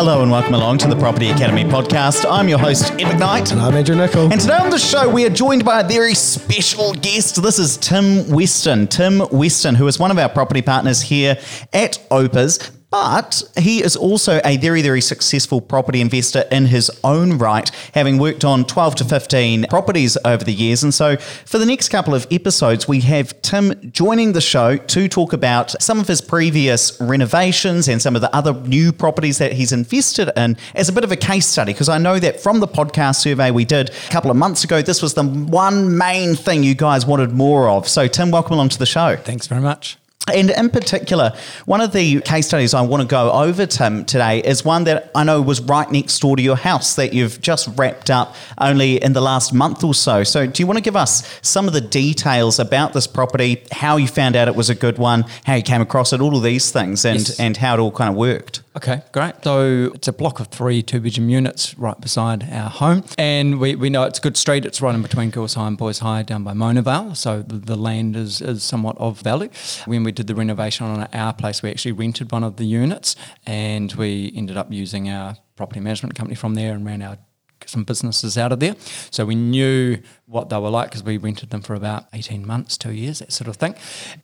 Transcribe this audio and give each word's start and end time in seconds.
Hello 0.00 0.22
and 0.22 0.30
welcome 0.32 0.54
along 0.54 0.78
to 0.78 0.88
the 0.88 0.96
Property 0.96 1.28
Academy 1.28 1.62
podcast. 1.62 2.24
I'm 2.26 2.48
your 2.48 2.58
host, 2.58 2.90
Ed 2.92 3.00
McKnight. 3.00 3.52
And 3.52 3.60
I'm 3.60 3.74
Andrew 3.74 3.94
Nicol. 3.94 4.32
And 4.32 4.40
today 4.40 4.56
on 4.56 4.70
the 4.70 4.78
show, 4.78 5.06
we 5.06 5.26
are 5.26 5.30
joined 5.30 5.62
by 5.62 5.82
a 5.82 5.86
very 5.86 6.14
special 6.14 6.94
guest. 6.94 7.42
This 7.42 7.58
is 7.58 7.76
Tim 7.76 8.26
Weston. 8.30 8.86
Tim 8.86 9.18
Weston, 9.30 9.74
who 9.74 9.86
is 9.88 9.98
one 9.98 10.10
of 10.10 10.16
our 10.16 10.30
property 10.30 10.62
partners 10.62 11.02
here 11.02 11.38
at 11.74 11.98
Opes. 12.10 12.70
But 12.90 13.44
he 13.56 13.82
is 13.82 13.94
also 13.94 14.40
a 14.44 14.56
very, 14.56 14.82
very 14.82 15.00
successful 15.00 15.60
property 15.60 16.00
investor 16.00 16.44
in 16.50 16.66
his 16.66 16.90
own 17.04 17.38
right, 17.38 17.70
having 17.94 18.18
worked 18.18 18.44
on 18.44 18.64
12 18.64 18.96
to 18.96 19.04
15 19.04 19.66
properties 19.70 20.18
over 20.24 20.42
the 20.42 20.52
years. 20.52 20.82
And 20.82 20.92
so, 20.92 21.16
for 21.16 21.58
the 21.58 21.66
next 21.66 21.88
couple 21.88 22.14
of 22.14 22.26
episodes, 22.32 22.88
we 22.88 23.00
have 23.02 23.40
Tim 23.42 23.92
joining 23.92 24.32
the 24.32 24.40
show 24.40 24.76
to 24.76 25.08
talk 25.08 25.32
about 25.32 25.80
some 25.80 26.00
of 26.00 26.08
his 26.08 26.20
previous 26.20 27.00
renovations 27.00 27.86
and 27.86 28.02
some 28.02 28.16
of 28.16 28.22
the 28.22 28.34
other 28.34 28.52
new 28.52 28.92
properties 28.92 29.38
that 29.38 29.52
he's 29.52 29.72
invested 29.72 30.30
in 30.36 30.56
as 30.74 30.88
a 30.88 30.92
bit 30.92 31.04
of 31.04 31.12
a 31.12 31.16
case 31.16 31.46
study. 31.46 31.72
Because 31.72 31.88
I 31.88 31.98
know 31.98 32.18
that 32.18 32.40
from 32.40 32.58
the 32.58 32.68
podcast 32.68 33.16
survey 33.16 33.52
we 33.52 33.64
did 33.64 33.90
a 33.90 34.10
couple 34.10 34.32
of 34.32 34.36
months 34.36 34.64
ago, 34.64 34.82
this 34.82 35.00
was 35.00 35.14
the 35.14 35.22
one 35.22 35.96
main 35.96 36.34
thing 36.34 36.64
you 36.64 36.74
guys 36.74 37.06
wanted 37.06 37.30
more 37.30 37.68
of. 37.68 37.88
So, 37.88 38.08
Tim, 38.08 38.32
welcome 38.32 38.54
along 38.54 38.70
to 38.70 38.78
the 38.78 38.86
show. 38.86 39.16
Thanks 39.16 39.46
very 39.46 39.60
much. 39.60 39.96
And 40.28 40.50
in 40.50 40.68
particular, 40.70 41.32
one 41.64 41.80
of 41.80 41.92
the 41.92 42.20
case 42.20 42.46
studies 42.46 42.74
I 42.74 42.82
want 42.82 43.00
to 43.00 43.08
go 43.08 43.32
over, 43.32 43.66
Tim, 43.66 44.04
today 44.04 44.40
is 44.40 44.64
one 44.64 44.84
that 44.84 45.10
I 45.14 45.24
know 45.24 45.40
was 45.40 45.60
right 45.62 45.90
next 45.90 46.18
door 46.20 46.36
to 46.36 46.42
your 46.42 46.56
house 46.56 46.94
that 46.96 47.12
you've 47.14 47.40
just 47.40 47.68
wrapped 47.76 48.10
up 48.10 48.34
only 48.58 49.02
in 49.02 49.12
the 49.14 49.20
last 49.22 49.52
month 49.52 49.82
or 49.82 49.94
so. 49.94 50.22
So, 50.22 50.46
do 50.46 50.62
you 50.62 50.66
want 50.66 50.76
to 50.76 50.82
give 50.82 50.94
us 50.94 51.26
some 51.42 51.66
of 51.66 51.72
the 51.72 51.80
details 51.80 52.58
about 52.58 52.92
this 52.92 53.06
property, 53.06 53.64
how 53.72 53.96
you 53.96 54.06
found 54.06 54.36
out 54.36 54.46
it 54.46 54.54
was 54.54 54.70
a 54.70 54.74
good 54.74 54.98
one, 54.98 55.24
how 55.44 55.54
you 55.54 55.62
came 55.62 55.80
across 55.80 56.12
it, 56.12 56.20
all 56.20 56.36
of 56.36 56.42
these 56.42 56.70
things, 56.70 57.04
and, 57.04 57.18
Yes. 57.18 57.40
and 57.40 57.56
how 57.56 57.74
it 57.74 57.80
all 57.80 57.90
kind 57.90 58.10
of 58.10 58.14
worked? 58.16 58.60
Okay, 58.76 59.02
great. 59.10 59.34
So 59.42 59.90
it's 59.94 60.06
a 60.06 60.12
block 60.12 60.38
of 60.38 60.46
three 60.46 60.80
two 60.80 61.00
bedroom 61.00 61.28
units 61.28 61.76
right 61.76 62.00
beside 62.00 62.48
our 62.52 62.70
home. 62.70 63.02
And 63.18 63.58
we, 63.58 63.74
we 63.74 63.90
know 63.90 64.04
it's 64.04 64.20
a 64.20 64.22
good 64.22 64.36
street. 64.36 64.64
It's 64.64 64.80
right 64.80 64.94
in 64.94 65.02
between 65.02 65.30
Girls 65.30 65.54
High 65.54 65.66
and 65.66 65.76
Boys 65.76 65.98
High 65.98 66.22
down 66.22 66.44
by 66.44 66.52
Mona 66.52 66.82
Vale. 66.82 67.16
So 67.16 67.42
the, 67.42 67.56
the 67.56 67.74
land 67.74 68.14
is, 68.14 68.40
is 68.40 68.62
somewhat 68.62 68.96
of 68.98 69.20
value. 69.20 69.50
When 69.86 70.04
we 70.04 70.12
did 70.12 70.28
the 70.28 70.36
renovation 70.36 70.86
on 70.86 71.08
our 71.12 71.32
place, 71.32 71.62
we 71.62 71.70
actually 71.70 71.92
rented 71.92 72.30
one 72.30 72.44
of 72.44 72.56
the 72.58 72.64
units 72.64 73.16
and 73.44 73.92
we 73.94 74.32
ended 74.36 74.56
up 74.56 74.70
using 74.70 75.10
our 75.10 75.36
property 75.56 75.80
management 75.80 76.14
company 76.14 76.36
from 76.36 76.54
there 76.54 76.72
and 76.72 76.86
ran 76.86 77.02
our 77.02 77.18
some 77.66 77.84
businesses 77.84 78.38
out 78.38 78.52
of 78.52 78.60
there. 78.60 78.76
So 79.10 79.24
we 79.24 79.34
knew 79.34 79.98
what 80.26 80.48
they 80.48 80.58
were 80.58 80.70
like 80.70 80.90
because 80.90 81.02
we 81.02 81.16
rented 81.16 81.50
them 81.50 81.60
for 81.60 81.74
about 81.74 82.04
18 82.12 82.46
months, 82.46 82.78
two 82.78 82.92
years, 82.92 83.18
that 83.18 83.32
sort 83.32 83.48
of 83.48 83.56
thing. 83.56 83.74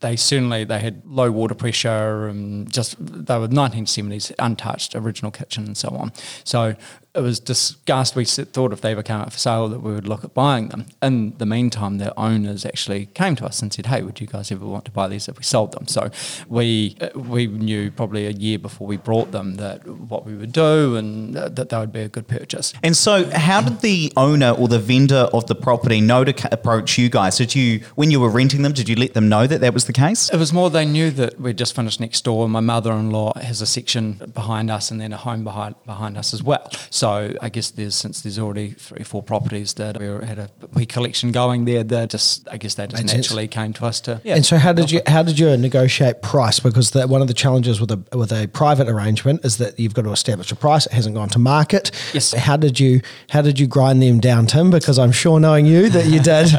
They 0.00 0.16
certainly, 0.16 0.64
they 0.64 0.78
had 0.78 1.02
low 1.04 1.30
water 1.30 1.54
pressure 1.54 2.28
and 2.28 2.72
just, 2.72 2.96
they 2.98 3.38
were 3.38 3.48
1970s, 3.48 4.32
untouched, 4.38 4.94
original 4.94 5.30
kitchen 5.30 5.64
and 5.64 5.76
so 5.76 5.88
on. 5.90 6.12
So 6.44 6.76
it 7.16 7.22
was 7.22 7.40
discussed, 7.40 8.14
we 8.14 8.26
thought 8.26 8.72
if 8.72 8.82
they 8.82 8.92
ever 8.92 9.02
came 9.02 9.20
up 9.20 9.32
for 9.32 9.38
sale 9.38 9.68
that 9.68 9.80
we 9.80 9.94
would 9.94 10.06
look 10.06 10.22
at 10.22 10.34
buying 10.34 10.68
them. 10.68 10.86
In 11.00 11.36
the 11.38 11.46
meantime, 11.46 11.96
their 11.96 12.16
owners 12.18 12.66
actually 12.66 13.06
came 13.06 13.34
to 13.36 13.46
us 13.46 13.62
and 13.62 13.72
said, 13.72 13.86
hey, 13.86 14.02
would 14.02 14.20
you 14.20 14.26
guys 14.26 14.52
ever 14.52 14.66
want 14.66 14.84
to 14.84 14.90
buy 14.90 15.08
these 15.08 15.26
if 15.26 15.38
we 15.38 15.42
sold 15.42 15.72
them? 15.72 15.86
So 15.86 16.10
we, 16.46 16.96
uh, 17.00 17.08
we 17.18 17.46
knew 17.46 17.90
probably 17.90 18.26
a 18.26 18.30
year 18.30 18.58
before 18.58 18.86
we 18.86 18.98
brought 18.98 19.32
them 19.32 19.54
that 19.54 19.86
what 19.88 20.26
we 20.26 20.34
would 20.34 20.52
do 20.52 20.96
and 20.96 21.34
that 21.34 21.56
that 21.70 21.78
would 21.78 21.92
be 21.92 22.02
a 22.02 22.08
good 22.08 22.28
purchase. 22.28 22.74
And 22.82 22.94
so, 22.94 23.30
how 23.30 23.62
did 23.62 23.80
the 23.80 24.12
owner 24.16 24.50
or 24.50 24.68
the 24.68 24.78
vendor 24.78 25.28
of 25.32 25.46
the 25.46 25.54
property 25.54 26.00
know 26.02 26.24
to 26.24 26.52
approach 26.52 26.98
you 26.98 27.08
guys? 27.08 27.38
Did 27.38 27.54
you, 27.54 27.80
when 27.94 28.10
you 28.10 28.20
were 28.20 28.30
renting 28.30 28.60
them, 28.60 28.72
did 28.72 28.88
you 28.88 28.96
let 28.96 29.14
them 29.14 29.28
know 29.28 29.46
that 29.46 29.62
that 29.62 29.72
was 29.72 29.86
the 29.86 29.92
case? 29.94 30.28
It 30.28 30.36
was 30.36 30.52
more 30.52 30.68
they 30.68 30.84
knew 30.84 31.10
that 31.12 31.40
we'd 31.40 31.56
just 31.56 31.74
finished 31.74 31.98
next 31.98 32.24
door. 32.24 32.46
My 32.48 32.60
mother-in-law 32.60 33.38
has 33.40 33.62
a 33.62 33.66
section 33.66 34.20
behind 34.34 34.70
us 34.70 34.90
and 34.90 35.00
then 35.00 35.14
a 35.14 35.16
home 35.16 35.44
behind 35.44 35.76
behind 35.86 36.18
us 36.18 36.34
as 36.34 36.42
well. 36.42 36.68
So 36.90 37.05
I 37.10 37.48
guess 37.48 37.70
there's 37.70 37.94
since 37.94 38.20
there's 38.22 38.38
already 38.38 38.70
three 38.70 39.00
or 39.00 39.04
four 39.04 39.22
properties 39.22 39.74
that 39.74 39.98
we 39.98 40.06
had 40.06 40.38
a 40.38 40.48
wee 40.74 40.86
collection 40.86 41.32
going 41.32 41.64
there. 41.64 41.84
That 41.84 42.10
just 42.10 42.48
I 42.50 42.56
guess 42.56 42.74
that 42.74 42.90
just 42.90 43.02
Made 43.02 43.10
sense. 43.10 43.26
naturally 43.28 43.48
came 43.48 43.72
to 43.74 43.86
us 43.86 44.00
to. 44.02 44.20
Yeah. 44.24 44.36
And 44.36 44.44
so, 44.46 44.58
how 44.58 44.72
did 44.72 44.90
you 44.90 45.00
how 45.06 45.22
did 45.22 45.38
you 45.38 45.56
negotiate 45.56 46.22
price? 46.22 46.60
Because 46.60 46.90
the, 46.92 47.06
one 47.06 47.22
of 47.22 47.28
the 47.28 47.34
challenges 47.34 47.80
with 47.80 47.90
a 47.90 48.16
with 48.16 48.32
a 48.32 48.46
private 48.48 48.88
arrangement 48.88 49.44
is 49.44 49.58
that 49.58 49.78
you've 49.78 49.94
got 49.94 50.02
to 50.02 50.12
establish 50.12 50.50
a 50.52 50.56
price. 50.56 50.86
It 50.86 50.92
hasn't 50.92 51.14
gone 51.14 51.28
to 51.30 51.38
market. 51.38 51.90
Yes. 52.12 52.32
How 52.32 52.56
did 52.56 52.78
you 52.80 53.00
how 53.30 53.42
did 53.42 53.58
you 53.58 53.66
grind 53.66 54.02
them 54.02 54.20
down, 54.20 54.46
Tim? 54.46 54.70
Because 54.70 54.98
I'm 54.98 55.12
sure 55.12 55.40
knowing 55.40 55.66
you 55.66 55.88
that 55.90 56.06
you 56.06 56.20
did. 56.20 56.48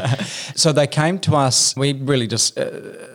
So 0.54 0.72
they 0.72 0.86
came 0.88 1.20
to 1.20 1.36
us. 1.36 1.76
We 1.76 1.92
really 1.92 2.26
just 2.26 2.58
uh, 2.58 2.70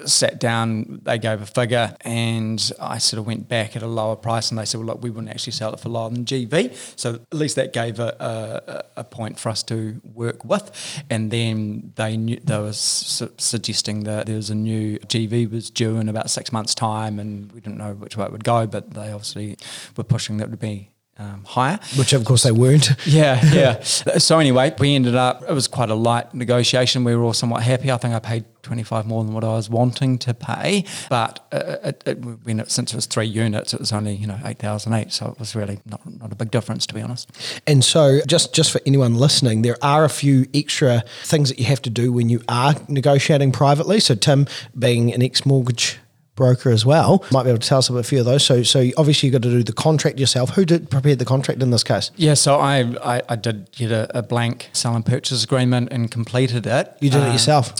sat 0.05 0.39
down. 0.39 1.01
They 1.03 1.17
gave 1.17 1.41
a 1.41 1.45
figure, 1.45 1.95
and 2.01 2.71
I 2.79 2.97
sort 2.97 3.19
of 3.19 3.27
went 3.27 3.47
back 3.47 3.75
at 3.75 3.83
a 3.83 3.87
lower 3.87 4.15
price. 4.15 4.49
And 4.49 4.57
they 4.57 4.65
said, 4.65 4.79
"Well, 4.79 4.87
look, 4.87 5.03
we 5.03 5.09
wouldn't 5.09 5.29
actually 5.29 5.53
sell 5.53 5.73
it 5.73 5.79
for 5.79 5.89
lower 5.89 6.09
than 6.09 6.25
GV." 6.25 6.75
So 6.97 7.15
at 7.15 7.33
least 7.33 7.55
that 7.55 7.73
gave 7.73 7.99
a, 7.99 8.85
a, 8.95 9.01
a 9.01 9.03
point 9.03 9.39
for 9.39 9.49
us 9.49 9.63
to 9.63 10.01
work 10.13 10.45
with. 10.45 11.03
And 11.09 11.31
then 11.31 11.93
they 11.95 12.17
knew 12.17 12.39
they 12.43 12.59
was 12.59 12.77
su- 12.77 13.33
suggesting 13.37 14.03
that 14.03 14.25
there 14.25 14.35
was 14.35 14.49
a 14.49 14.55
new 14.55 14.99
GV 14.99 15.51
was 15.51 15.69
due 15.69 15.97
in 15.97 16.09
about 16.09 16.29
six 16.29 16.51
months' 16.51 16.75
time, 16.75 17.19
and 17.19 17.51
we 17.51 17.61
didn't 17.61 17.77
know 17.77 17.93
which 17.93 18.17
way 18.17 18.25
it 18.25 18.31
would 18.31 18.43
go. 18.43 18.67
But 18.67 18.93
they 18.93 19.11
obviously 19.11 19.57
were 19.97 20.03
pushing 20.03 20.37
that 20.37 20.49
would 20.49 20.59
be 20.59 20.89
um, 21.17 21.43
higher. 21.45 21.79
Which 21.95 22.13
of 22.13 22.25
course 22.25 22.43
they 22.43 22.51
weren't. 22.51 22.91
Yeah, 23.05 23.39
yeah. 23.53 23.81
so 23.83 24.39
anyway, 24.39 24.73
we 24.79 24.95
ended 24.95 25.15
up. 25.15 25.43
It 25.47 25.53
was 25.53 25.67
quite 25.67 25.89
a 25.89 25.95
light 25.95 26.33
negotiation. 26.33 27.03
We 27.03 27.15
were 27.15 27.23
all 27.23 27.33
somewhat 27.33 27.63
happy. 27.63 27.91
I 27.91 27.97
think 27.97 28.13
I 28.13 28.19
paid 28.19 28.45
twenty 28.63 28.81
five 28.81 29.05
more 29.05 29.23
than 29.23 29.33
what 29.33 29.43
I 29.43 29.49
was 29.49 29.69
wanting 29.69 30.17
to 30.19 30.33
pay. 30.33 30.85
But 31.09 31.45
uh, 31.51 31.77
it, 31.83 32.03
it, 32.05 32.15
when 32.43 32.61
it, 32.61 32.71
since 32.71 32.93
it 32.93 32.95
was 32.95 33.05
three 33.05 33.25
units, 33.25 33.73
it 33.73 33.79
was 33.79 33.91
only 33.91 34.15
you 34.15 34.25
know 34.25 34.39
eight 34.45 34.57
thousand 34.57 34.93
eight. 34.93 35.11
So 35.11 35.27
it 35.27 35.39
was 35.39 35.55
really 35.55 35.79
not 35.85 36.01
not 36.19 36.31
a 36.31 36.35
big 36.35 36.49
difference 36.49 36.87
to 36.87 36.93
be 36.93 37.01
honest. 37.01 37.29
And 37.67 37.83
so, 37.83 38.21
just 38.25 38.53
just 38.55 38.71
for 38.71 38.81
anyone 38.85 39.15
listening, 39.15 39.61
there 39.61 39.77
are 39.83 40.05
a 40.05 40.09
few 40.09 40.45
extra 40.53 41.03
things 41.23 41.49
that 41.49 41.59
you 41.59 41.65
have 41.65 41.81
to 41.83 41.89
do 41.89 42.11
when 42.11 42.29
you 42.29 42.41
are 42.47 42.73
negotiating 42.87 43.51
privately. 43.51 43.99
So, 43.99 44.15
Tim, 44.15 44.47
being 44.77 45.13
an 45.13 45.21
ex 45.21 45.45
mortgage 45.45 45.99
broker 46.35 46.69
as 46.71 46.85
well, 46.85 47.23
might 47.31 47.43
be 47.43 47.49
able 47.49 47.59
to 47.59 47.67
tell 47.67 47.77
us 47.77 47.89
about 47.89 47.99
a 47.99 48.03
few 48.03 48.19
of 48.19 48.25
those. 48.25 48.43
So, 48.43 48.63
so 48.63 48.89
obviously 48.97 49.27
you've 49.27 49.33
got 49.33 49.43
to 49.43 49.51
do 49.51 49.63
the 49.63 49.73
contract 49.73 50.19
yourself. 50.19 50.51
Who 50.51 50.65
did 50.65 50.89
prepare 50.89 51.15
the 51.15 51.25
contract 51.25 51.61
in 51.61 51.69
this 51.71 51.83
case? 51.83 52.11
Yeah, 52.15 52.33
so 52.33 52.59
I 52.59 52.79
I, 53.03 53.21
I 53.29 53.35
did 53.35 53.71
get 53.71 53.91
a, 53.91 54.17
a 54.17 54.21
blank 54.23 54.69
sell 54.73 54.95
and 54.95 55.05
purchase 55.05 55.43
agreement 55.43 55.89
and 55.91 56.09
completed 56.09 56.65
it. 56.65 56.95
You 56.99 57.09
did 57.09 57.21
it 57.23 57.29
Uh, 57.29 57.31
yourself. 57.33 57.73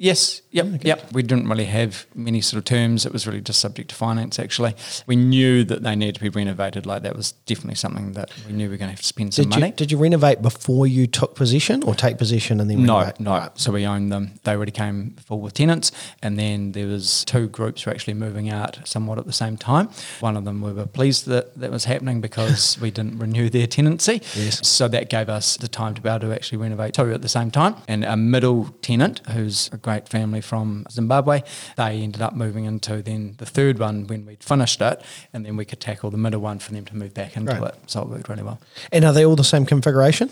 Yes, 0.00 0.42
yep, 0.52 0.84
yep. 0.84 1.12
We 1.12 1.22
didn't 1.24 1.48
really 1.48 1.64
have 1.64 2.06
many 2.14 2.40
sort 2.40 2.58
of 2.58 2.64
terms. 2.64 3.04
It 3.04 3.12
was 3.12 3.26
really 3.26 3.40
just 3.40 3.58
subject 3.58 3.90
to 3.90 3.96
finance, 3.96 4.38
actually. 4.38 4.76
We 5.08 5.16
knew 5.16 5.64
that 5.64 5.82
they 5.82 5.96
needed 5.96 6.14
to 6.14 6.20
be 6.20 6.28
renovated. 6.28 6.86
Like, 6.86 7.02
that 7.02 7.16
was 7.16 7.32
definitely 7.32 7.74
something 7.74 8.12
that 8.12 8.30
we 8.46 8.52
knew 8.52 8.66
we 8.66 8.74
were 8.74 8.76
going 8.76 8.90
to 8.90 8.92
have 8.92 9.00
to 9.00 9.06
spend 9.06 9.34
some 9.34 9.46
Did 9.46 9.50
money. 9.50 9.66
you, 9.66 9.72
did 9.72 9.90
you 9.90 9.98
renovate 9.98 10.40
before 10.40 10.86
you 10.86 11.08
took 11.08 11.34
possession 11.34 11.82
or 11.82 11.96
take 11.96 12.16
possession 12.16 12.60
and 12.60 12.70
then 12.70 12.84
no, 12.84 12.98
renovate? 12.98 13.18
no. 13.18 13.38
No. 13.38 13.48
So 13.56 13.72
we 13.72 13.84
owned 13.86 14.12
them. 14.12 14.38
They 14.44 14.52
already 14.52 14.70
came 14.70 15.16
full 15.16 15.40
with 15.40 15.54
tenants, 15.54 15.90
and 16.22 16.38
then 16.38 16.72
there 16.72 16.86
was 16.86 17.24
two 17.24 17.48
groups 17.48 17.82
who 17.82 17.90
were 17.90 17.94
actually 17.94 18.14
moving 18.14 18.48
out 18.50 18.78
somewhat 18.84 19.18
at 19.18 19.26
the 19.26 19.32
same 19.32 19.56
time. 19.56 19.88
One 20.20 20.36
of 20.36 20.44
them 20.44 20.62
we 20.62 20.72
were 20.72 20.86
pleased 20.86 21.26
that 21.26 21.56
that 21.58 21.72
was 21.72 21.86
happening 21.86 22.20
because 22.20 22.78
we 22.80 22.92
didn't 22.92 23.18
renew 23.18 23.50
their 23.50 23.66
tenancy. 23.66 24.22
Yes. 24.36 24.64
So 24.66 24.86
that 24.86 25.10
gave 25.10 25.28
us 25.28 25.56
the 25.56 25.66
time 25.66 25.94
to 25.94 26.00
be 26.00 26.08
able 26.08 26.20
to 26.20 26.32
actually 26.32 26.58
renovate 26.58 26.94
two 26.94 27.12
at 27.12 27.22
the 27.22 27.28
same 27.28 27.50
time. 27.50 27.74
And 27.88 28.04
a 28.04 28.16
middle 28.16 28.66
tenant, 28.80 29.20
who's 29.30 29.68
a 29.72 29.87
great 29.88 30.06
family 30.06 30.42
from 30.42 30.84
Zimbabwe, 30.90 31.40
they 31.78 31.92
ended 32.02 32.20
up 32.20 32.34
moving 32.34 32.64
into 32.66 33.00
then 33.00 33.34
the 33.38 33.46
third 33.46 33.78
one 33.78 34.06
when 34.06 34.26
we'd 34.26 34.42
finished 34.44 34.80
it, 34.82 35.00
and 35.32 35.46
then 35.46 35.56
we 35.56 35.64
could 35.64 35.80
tackle 35.80 36.10
the 36.10 36.18
middle 36.18 36.40
one 36.42 36.58
for 36.58 36.72
them 36.72 36.84
to 36.84 36.94
move 36.94 37.14
back 37.14 37.36
into 37.38 37.52
Right. 37.54 37.72
it. 37.72 37.74
So 37.86 38.02
it 38.02 38.08
worked 38.10 38.28
really 38.28 38.42
well. 38.42 38.58
And 38.92 39.02
are 39.06 39.14
they 39.14 39.24
all 39.24 39.34
the 39.36 39.44
same 39.54 39.64
configuration? 39.64 40.28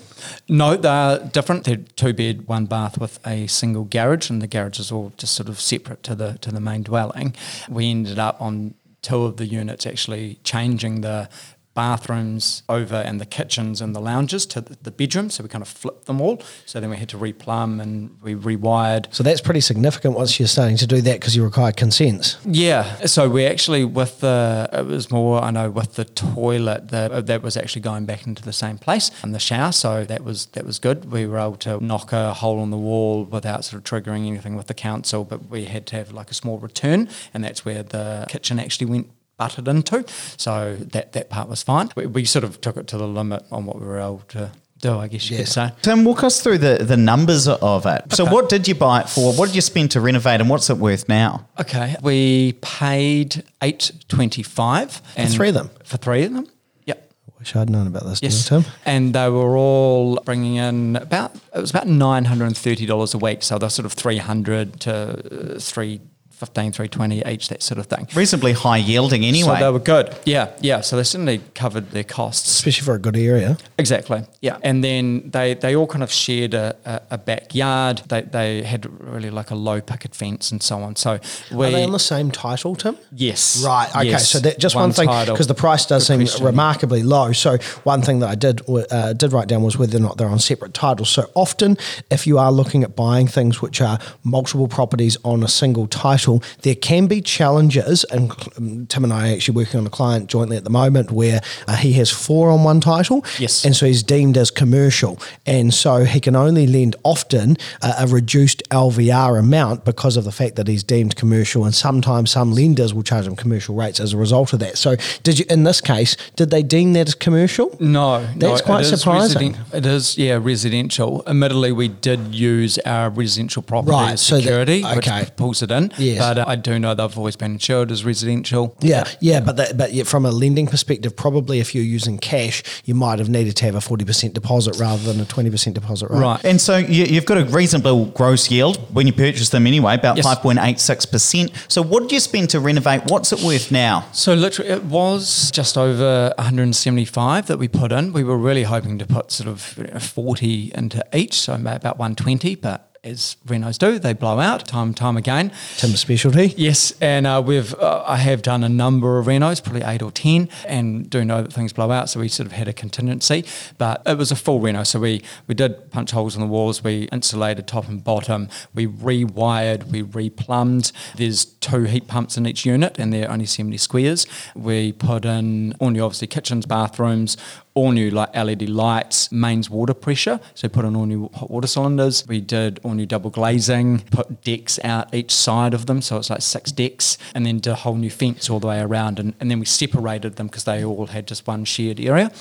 No, 0.47 0.75
they're 0.77 1.17
different. 1.37 1.63
They're 1.63 1.77
two 1.95 2.13
bed, 2.13 2.47
one 2.47 2.65
bath 2.67 2.99
with 2.99 3.19
a 3.25 3.47
single 3.47 3.85
garage, 3.85 4.29
and 4.29 4.41
the 4.43 4.47
garage 4.47 4.79
is 4.79 4.91
all 4.91 5.11
just 5.17 5.33
sort 5.33 5.49
of 5.49 5.59
separate 5.59 6.03
to 6.03 6.13
the 6.13 6.37
to 6.41 6.51
the 6.51 6.61
main 6.61 6.83
dwelling. 6.83 7.35
We 7.67 7.89
ended 7.89 8.19
up 8.19 8.39
on 8.39 8.75
two 9.01 9.23
of 9.23 9.37
the 9.37 9.45
units 9.47 9.87
actually 9.87 10.37
changing 10.43 11.01
the 11.01 11.29
bathrooms 11.77 12.63
over 12.67 12.95
and 12.95 13.21
the 13.21 13.25
kitchens 13.25 13.81
and 13.81 13.95
the 13.95 13.99
lounges 13.99 14.47
to 14.47 14.59
the, 14.61 14.89
bedrooms. 14.89 15.35
So 15.35 15.43
we 15.43 15.49
kind 15.49 15.61
of 15.61 15.67
flipped 15.67 16.07
them 16.07 16.19
all. 16.19 16.41
So 16.65 16.79
then 16.79 16.89
we 16.89 16.97
had 16.97 17.09
to 17.09 17.17
replumb 17.17 17.79
and 17.79 18.17
we 18.23 18.33
rewired. 18.33 19.13
So 19.13 19.21
that's 19.21 19.41
pretty 19.41 19.61
significant 19.61 20.15
once 20.15 20.39
you're 20.39 20.47
starting 20.47 20.77
to 20.77 20.87
do 20.87 21.01
that 21.01 21.19
because 21.19 21.35
you 21.35 21.43
require 21.43 21.71
consents. 21.71 22.37
Yeah, 22.45 23.05
so 23.05 23.29
we 23.29 23.45
actually 23.45 23.85
with 23.85 24.21
the 24.21 24.67
it 24.73 24.87
was 24.87 25.11
more 25.11 25.39
I 25.39 25.51
know 25.51 25.69
with 25.69 25.93
the 25.93 26.05
toilet 26.05 26.89
the, 26.89 27.11
uh, 27.13 27.21
that 27.21 27.43
was 27.43 27.55
actually 27.55 27.83
going 27.83 28.05
back 28.05 28.25
into 28.25 28.41
the 28.41 28.53
same 28.53 28.79
place 28.79 29.11
and 29.21 29.35
the 29.35 29.39
shower, 29.39 29.71
so 29.71 30.03
that 30.05 30.23
was 30.23 30.47
that 30.53 30.65
was 30.65 30.79
good. 30.79 31.11
We 31.11 31.27
were 31.27 31.37
able 31.37 31.57
to 31.57 31.83
knock 31.83 32.11
a 32.11 32.33
hole 32.33 32.63
in 32.63 32.71
the 32.71 32.83
wall 32.89 33.23
without 33.23 33.65
sort 33.65 33.77
of 33.79 33.83
triggering 33.83 34.25
anything 34.25 34.55
with 34.55 34.65
the 34.65 34.73
council, 34.73 35.23
but 35.25 35.47
we 35.47 35.65
had 35.65 35.85
to 35.87 35.95
have 35.97 36.11
like 36.11 36.31
a 36.31 36.33
small 36.33 36.57
return, 36.57 37.07
and 37.35 37.43
that's 37.43 37.63
where 37.63 37.83
the 37.83 38.25
kitchen 38.29 38.57
actually 38.59 38.87
went 38.87 39.09
butted 39.37 39.67
into. 39.67 40.03
So 40.37 40.75
that 40.77 41.13
that 41.13 41.29
part 41.29 41.47
was 41.49 41.63
fine. 41.63 41.89
We, 41.95 42.05
we 42.07 42.25
sort 42.25 42.43
of 42.43 42.59
took 42.61 42.77
it 42.77 42.87
to 42.87 42.97
the 42.97 43.07
limit 43.07 43.43
on 43.51 43.65
what 43.65 43.79
we 43.79 43.85
were 43.85 43.99
able 43.99 44.23
to 44.29 44.51
do, 44.79 44.95
I 44.97 45.07
guess 45.07 45.29
you 45.29 45.37
Yes. 45.37 45.47
could 45.47 45.53
say. 45.53 45.71
Tim, 45.81 46.03
walk 46.05 46.23
us 46.23 46.39
through 46.41 46.59
the, 46.59 46.77
the 46.83 46.97
numbers 46.97 47.47
of 47.47 47.85
it. 47.87 48.13
So, 48.13 48.25
what 48.25 48.47
did 48.47 48.67
you 48.67 48.75
buy 48.75 49.01
it 49.01 49.09
for? 49.09 49.33
What 49.33 49.47
did 49.47 49.55
you 49.55 49.61
spend 49.61 49.91
to 49.91 50.01
renovate, 50.01 50.39
and 50.39 50.49
what's 50.49 50.69
it 50.69 50.77
worth 50.77 51.09
now? 51.09 51.47
Okay, 51.59 51.95
we 52.03 52.53
paid 52.61 53.43
eight 53.63 53.91
twenty 54.07 54.43
five 54.43 54.91
For 55.15 55.25
three 55.25 55.47
of 55.49 55.55
them? 55.55 55.69
For 55.83 55.97
three 55.97 56.23
of 56.25 56.33
them, 56.33 56.47
yep. 56.85 57.11
Wish 57.39 57.55
I'd 57.55 57.69
known 57.71 57.87
about 57.87 58.03
this, 58.05 58.21
Yes, 58.21 58.47
Tim. 58.47 58.65
and 58.85 59.13
they 59.15 59.29
were 59.29 59.57
all 59.57 60.17
bringing 60.25 60.55
in 60.57 60.95
about 60.95 61.35
it 61.55 61.59
was 61.59 61.71
about 61.71 61.87
nine 61.87 62.25
hundred 62.25 62.45
and 62.45 62.57
thirty 62.57 62.85
dollars 62.85 63.15
a 63.15 63.17
week. 63.17 63.41
So 63.41 63.57
they're 63.57 63.69
sort 63.71 63.85
of 63.87 63.93
three 63.93 64.17
hundred 64.17 64.79
to 64.81 65.55
uh, 65.55 65.59
three. 65.59 66.01
15, 66.37 66.71
320 66.71 67.23
each, 67.25 67.49
that 67.49 67.63
sort 67.63 67.79
of 67.79 67.87
thing. 67.87 68.07
Reasonably 68.15 68.53
high 68.53 68.77
yielding 68.77 69.25
anyway. 69.25 69.55
So 69.57 69.65
they 69.65 69.71
were 69.71 69.79
good. 69.79 70.15
Yeah, 70.23 70.51
yeah. 70.61 70.81
So 70.81 70.95
they 70.95 71.03
certainly 71.03 71.41
covered 71.55 71.89
their 71.91 72.03
costs. 72.03 72.47
Especially 72.49 72.85
for 72.85 72.93
a 72.93 72.99
good 72.99 73.17
area. 73.17 73.57
Exactly. 73.79 74.21
Yeah. 74.41 74.59
And 74.61 74.83
then 74.83 75.31
they, 75.31 75.55
they 75.55 75.75
all 75.75 75.87
kind 75.87 76.03
of 76.03 76.11
shared 76.11 76.53
a, 76.53 76.75
a, 76.85 77.01
a 77.11 77.17
backyard. 77.17 78.03
They, 78.09 78.21
they 78.21 78.61
had 78.61 78.85
really 79.01 79.31
like 79.31 79.49
a 79.49 79.55
low 79.55 79.81
picket 79.81 80.13
fence 80.13 80.51
and 80.51 80.61
so 80.61 80.77
on. 80.83 80.95
So 80.95 81.19
we. 81.51 81.65
Are 81.67 81.71
they 81.71 81.83
on 81.83 81.91
the 81.91 81.99
same 81.99 82.29
title, 82.29 82.75
Tim? 82.75 82.97
yes. 83.11 83.63
Right. 83.65 83.89
Okay. 83.89 84.09
Yes. 84.09 84.29
So 84.29 84.39
that 84.39 84.59
just 84.59 84.75
one, 84.75 84.91
thing 84.91 85.07
because 85.07 85.47
the 85.47 85.55
price 85.55 85.85
does 85.85 86.03
Good 86.07 86.19
seem 86.19 86.19
question. 86.19 86.45
remarkably 86.45 87.01
low. 87.01 87.31
So 87.31 87.57
one 87.83 88.01
thing 88.03 88.19
that 88.19 88.29
I 88.29 88.35
did 88.35 88.61
uh, 88.69 89.13
did 89.13 89.33
write 89.33 89.47
down 89.47 89.63
was 89.63 89.77
whether 89.77 89.97
or 89.97 90.01
not 90.01 90.17
they're 90.17 90.29
on 90.29 90.39
separate 90.39 90.73
titles. 90.73 91.09
So 91.09 91.29
often, 91.33 91.77
if 92.11 92.27
you 92.27 92.37
are 92.37 92.51
looking 92.51 92.83
at 92.83 92.95
buying 92.95 93.27
things 93.27 93.61
which 93.61 93.81
are 93.81 93.97
multiple 94.23 94.67
properties 94.67 95.17
on 95.23 95.43
a 95.43 95.47
single 95.47 95.87
title, 95.87 96.26
there 96.61 96.75
can 96.75 97.07
be 97.07 97.21
challenges. 97.21 98.03
And 98.05 98.31
um, 98.57 98.85
Tim 98.87 99.03
and 99.03 99.13
I 99.13 99.29
are 99.31 99.35
actually 99.35 99.55
working 99.55 99.79
on 99.79 99.85
a 99.87 99.89
client 99.89 100.27
jointly 100.27 100.57
at 100.57 100.63
the 100.63 100.69
moment 100.69 101.11
where 101.11 101.41
uh, 101.67 101.75
he 101.75 101.93
has 101.93 102.09
four 102.11 102.49
on 102.49 102.63
one 102.63 102.79
title. 102.81 103.23
Yes. 103.39 103.65
And 103.65 103.75
so 103.75 103.85
he's 103.85 104.03
deemed 104.03 104.37
as 104.37 104.51
commercial, 104.51 105.19
and 105.45 105.73
so 105.73 106.03
he 106.05 106.19
can 106.19 106.35
only 106.35 106.67
lend 106.67 106.95
often 107.03 107.57
uh, 107.81 107.93
a 107.99 108.07
reduced 108.07 108.61
LVR 108.69 109.39
amount 109.39 109.85
because 109.85 110.17
of 110.17 110.23
the 110.23 110.31
fact 110.31 110.55
that 110.57 110.67
he's 110.67 110.83
deemed 110.83 111.15
commercial, 111.15 111.63
and 111.65 111.73
sometimes 111.73 112.31
some 112.31 112.51
lenders 112.53 112.93
will 112.93 113.03
charge 113.03 113.25
him 113.27 113.35
commercial 113.35 113.75
rates 113.75 113.99
as 113.99 114.13
a 114.13 114.17
result 114.17 114.53
of 114.53 114.59
that. 114.59 114.77
So, 114.77 114.95
did 115.23 115.39
you 115.39 115.45
in 115.49 115.63
this 115.63 115.81
case 115.81 116.15
did 116.35 116.49
they 116.49 116.63
deem 116.63 116.93
that 116.93 117.07
as 117.07 117.15
commercial? 117.15 117.75
No, 117.79 118.21
That's 118.35 118.61
no, 118.61 118.65
quite 118.65 118.85
it 118.85 118.93
is 118.93 118.99
surprising. 119.01 119.53
residen- 119.53 119.73
it 119.73 119.85
is, 119.85 120.17
yeah, 120.17 120.39
residential. 120.41 121.23
Admittedly, 121.27 121.71
we 121.71 121.87
did 121.87 122.33
use 122.35 122.77
our 122.79 123.09
residential 123.09 123.61
property 123.61 123.91
Right, 123.91 124.13
as 124.13 124.21
so 124.21 124.35
that- 124.35 124.41
security, 124.43 124.83
okay. 124.85 125.21
which 125.21 125.35
pulls 125.35 125.61
it 125.61 125.71
in. 125.71 125.91
Yes. 126.17 126.35
But 126.35 126.37
uh, 126.39 126.45
I 126.47 126.55
do 126.55 126.79
know 126.79 126.93
they've 126.93 127.17
always 127.17 127.35
been 127.35 127.53
insured 127.53 127.91
as 127.91 128.03
residential. 128.05 128.75
Yeah, 128.81 129.05
yeah, 129.21 129.39
but 129.39 129.55
that, 129.57 129.77
but 129.77 130.07
from 130.07 130.25
a 130.25 130.31
lending 130.31 130.67
perspective, 130.67 131.15
probably 131.15 131.59
if 131.59 131.73
you're 131.73 131.83
using 131.83 132.17
cash, 132.17 132.63
you 132.85 132.95
might 132.95 133.19
have 133.19 133.29
needed 133.29 133.55
to 133.57 133.65
have 133.65 133.75
a 133.75 133.81
forty 133.81 134.05
percent 134.05 134.33
deposit 134.33 134.77
rather 134.79 135.03
than 135.03 135.21
a 135.21 135.25
twenty 135.25 135.49
percent 135.49 135.75
deposit, 135.75 136.09
right? 136.09 136.19
Right. 136.19 136.45
And 136.45 136.59
so 136.61 136.77
you, 136.77 137.05
you've 137.05 137.25
got 137.25 137.37
a 137.37 137.45
reasonable 137.45 138.05
gross 138.05 138.49
yield 138.51 138.77
when 138.93 139.07
you 139.07 139.13
purchase 139.13 139.49
them 139.49 139.67
anyway, 139.67 139.95
about 139.95 140.17
5.86%. 140.17 141.71
So 141.71 141.81
what 141.81 142.03
did 142.03 142.11
you 142.11 142.19
spend 142.19 142.49
to 142.51 142.59
renovate? 142.59 143.03
What's 143.07 143.31
it 143.31 143.41
worth 143.41 143.71
now? 143.71 144.07
So 144.11 144.33
literally, 144.33 144.71
it 144.71 144.83
was 144.83 145.51
just 145.51 145.77
over 145.77 146.33
175 146.37 147.47
that 147.47 147.57
we 147.57 147.67
put 147.67 147.91
in. 147.91 148.13
We 148.13 148.23
were 148.23 148.37
really 148.37 148.63
hoping 148.63 148.97
to 148.99 149.05
put 149.05 149.31
sort 149.31 149.49
of 149.49 149.61
40 149.61 150.71
into 150.75 151.05
each, 151.13 151.35
so 151.35 151.53
about 151.55 151.83
120. 151.97 152.55
But 152.55 152.96
as 153.07 153.37
Renos 153.47 153.77
do, 153.77 153.99
they 153.99 154.13
blow 154.13 154.39
out 154.39 154.67
time 154.67 154.89
and 154.89 154.97
time 154.97 155.17
again. 155.17 155.51
Tim's 155.77 155.99
specialty. 155.99 156.53
Yes, 156.57 156.93
and 157.01 157.25
uh, 157.25 157.41
we've 157.43 157.73
uh, 157.75 158.03
I 158.05 158.17
have 158.17 158.41
done 158.41 158.63
a 158.63 158.69
number 158.69 159.17
of 159.17 159.25
renos, 159.25 159.63
probably 159.63 159.83
eight 159.83 160.01
or 160.01 160.11
ten, 160.11 160.49
and 160.67 161.09
do 161.09 161.23
know 161.23 161.41
that 161.41 161.53
things 161.53 161.73
blow 161.73 161.91
out. 161.91 162.09
So 162.09 162.19
we 162.19 162.27
sort 162.27 162.47
of 162.47 162.53
had 162.53 162.67
a 162.67 162.73
contingency, 162.73 163.45
but 163.77 164.01
it 164.05 164.17
was 164.17 164.31
a 164.31 164.35
full 164.35 164.59
reno. 164.59 164.83
So 164.83 164.99
we 164.99 165.21
we 165.47 165.55
did 165.55 165.91
punch 165.91 166.11
holes 166.11 166.35
in 166.35 166.41
the 166.41 166.47
walls, 166.47 166.83
we 166.83 167.03
insulated 167.11 167.67
top 167.67 167.87
and 167.87 168.03
bottom, 168.03 168.49
we 168.73 168.87
rewired, 168.87 169.85
we 169.85 170.03
replumbed. 170.03 170.91
There's 171.15 171.45
two 171.45 171.83
heat 171.83 172.07
pumps 172.07 172.37
in 172.37 172.45
each 172.45 172.65
unit, 172.65 172.99
and 172.99 173.13
they're 173.13 173.31
only 173.31 173.45
seventy 173.45 173.77
squares. 173.77 174.27
We 174.55 174.91
put 174.91 175.25
in 175.25 175.73
all 175.79 175.89
new, 175.89 176.03
obviously 176.03 176.27
kitchens, 176.27 176.65
bathrooms. 176.65 177.37
All 177.73 177.91
new 177.91 178.09
like 178.09 178.35
LED 178.35 178.69
lights, 178.69 179.31
mains 179.31 179.69
water 179.69 179.93
pressure. 179.93 180.39
So 180.55 180.67
put 180.67 180.83
in 180.83 180.95
all 180.95 181.05
new 181.05 181.29
hot 181.35 181.51
water 181.51 181.67
cylinders. 181.67 182.25
We 182.27 182.41
did 182.41 182.79
all 182.81 182.95
new 182.97 183.05
double 183.05 183.29
glazing, 183.29 183.99
put 184.11 184.41
decks 184.43 184.79
out 184.83 185.13
each 185.13 185.31
side 185.33 185.73
of 185.73 185.85
them. 185.85 186.01
So 186.01 186.17
it's 186.17 186.29
like 186.29 186.41
six 186.41 186.71
decks, 186.71 187.17
and 187.33 187.45
then 187.45 187.59
did 187.59 187.71
a 187.71 187.75
whole 187.75 187.95
new 187.95 188.09
fence 188.09 188.49
all 188.49 188.59
the 188.59 188.67
way 188.67 188.79
around. 188.81 189.19
And, 189.19 189.33
and 189.39 189.49
then 189.49 189.59
we 189.59 189.65
separated 189.65 190.35
them 190.35 190.47
because 190.47 190.65
they 190.65 190.83
all 190.83 191.07
had 191.07 191.27
just 191.27 191.47
one 191.47 191.65
shared 191.65 191.99
area. 191.99 192.31